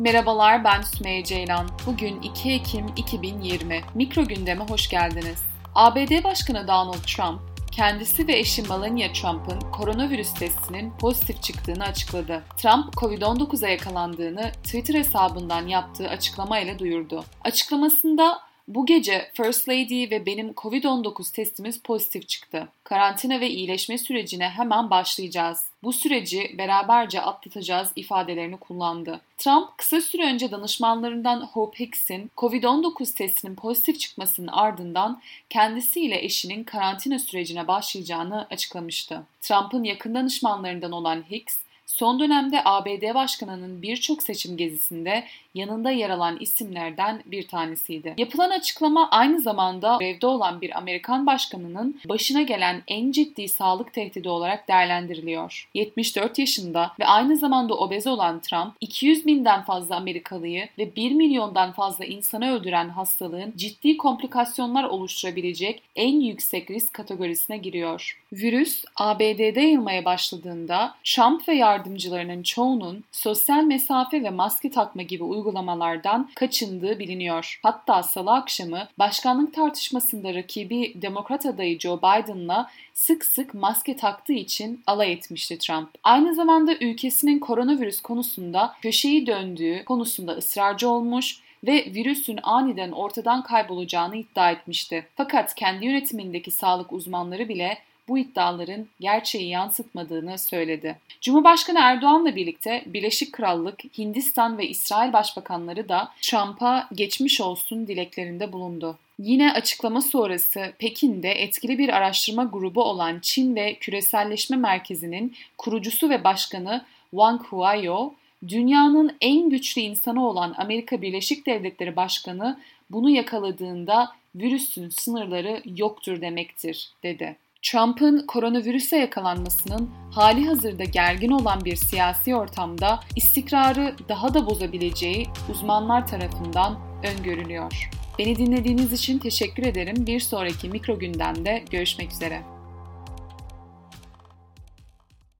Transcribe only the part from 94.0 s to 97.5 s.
iddia etmişti. Fakat kendi yönetimindeki sağlık uzmanları